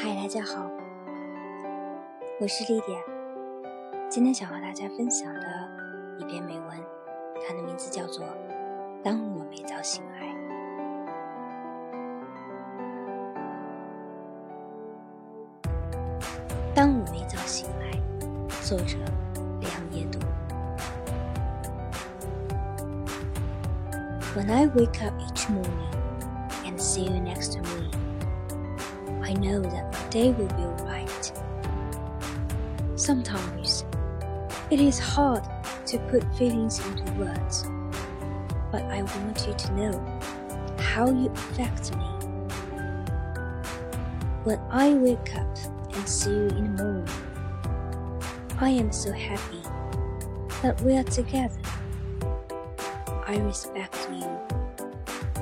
[0.00, 0.70] 嗨，大家好，
[2.40, 3.02] 我是丽典。
[4.08, 5.68] 今天想和大家分享的
[6.20, 6.68] 一篇美文，
[7.44, 8.24] 它的名字叫做
[9.02, 10.28] 《当我没早醒来》。
[16.76, 17.90] 当我没早醒来，
[18.62, 18.96] 作者
[19.58, 20.20] 梁野读。
[24.36, 25.90] When I wake up each morning
[26.64, 27.90] and see you next to me,
[29.22, 31.32] I know that my day will be alright.
[32.96, 33.84] Sometimes
[34.70, 35.44] it is hard
[35.86, 37.64] to put feelings into words,
[38.70, 40.20] but I want you to know
[40.78, 42.04] how you affect me.
[44.44, 45.56] When I wake up
[45.92, 47.08] and see you in the morning,
[48.60, 49.62] I am so happy
[50.62, 51.60] that we are together.
[53.26, 54.26] I respect you.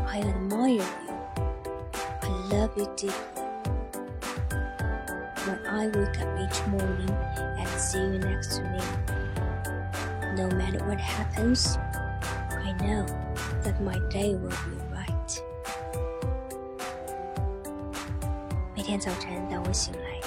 [0.06, 0.84] I admire you.
[2.22, 3.45] I love you deeply.
[5.46, 8.80] When I wake up each morning and see you next to me,
[10.34, 11.79] no matter what happens,
[12.51, 13.07] I know
[13.62, 15.40] that my day will be right.
[18.74, 20.20] 每天早晨，当我醒来，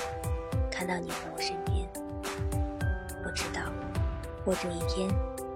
[0.71, 1.85] 看到你在我身边，
[3.25, 3.59] 我知道
[4.45, 5.09] 我这一天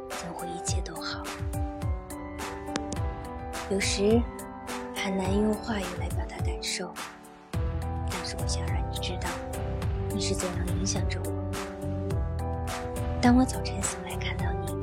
[0.10, 1.24] 将会一切都好。
[3.70, 4.22] 有时
[4.94, 6.94] 很难用话语来表达感受，
[8.42, 9.30] 我想让你知道，
[10.10, 11.32] 你是怎样影响着我。
[13.22, 14.76] 当我早晨醒来看到你，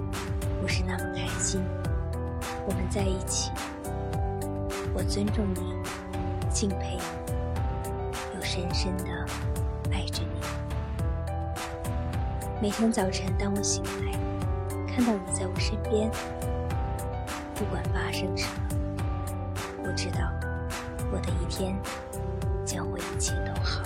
[0.62, 1.60] 我是那么开心。
[2.66, 3.50] 我们在一起，
[4.94, 5.60] 我尊重你，
[6.50, 7.34] 敬佩你，
[8.36, 9.04] 又深深的
[9.92, 10.40] 爱着你。
[12.62, 14.12] 每天早晨，当我醒来，
[14.86, 16.10] 看到你在我身边，
[17.54, 18.52] 不管发生什么。
[19.84, 20.20] 我知道，
[21.10, 21.74] 我的一天
[22.64, 23.82] 将会一切都好。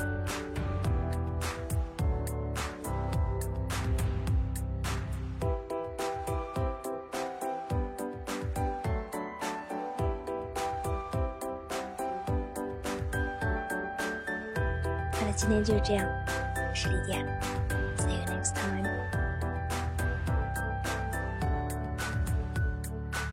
[15.12, 16.06] 好了，今天就这样，
[16.56, 17.24] 我是李典
[17.98, 18.93] ，See you next time.